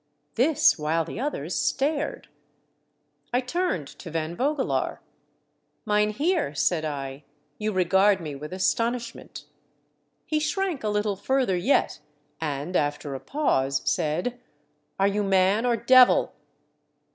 This, 0.33 0.79
while 0.79 1.05
the 1.05 1.19
others 1.19 1.53
stared. 1.53 2.27
I 3.31 3.39
turned 3.39 3.85
to 3.99 4.09
Van 4.09 4.35
Vogelaar." 4.35 4.97
Mynheer," 5.85 6.55
said 6.55 6.83
I," 6.83 7.23
you 7.59 7.71
regard 7.71 8.19
me 8.19 8.33
with 8.33 8.51
astonish 8.51 9.13
ment." 9.13 9.43
He 10.25 10.39
shrank 10.39 10.83
a 10.83 10.89
little 10.89 11.15
further 11.15 11.55
yet, 11.55 11.99
and, 12.39 12.75
after 12.75 13.13
a 13.13 13.19
pause, 13.19 13.83
said," 13.85 14.39
Are 14.99 15.07
you 15.07 15.21
man 15.21 15.67
or 15.67 15.77
devil 15.77 16.33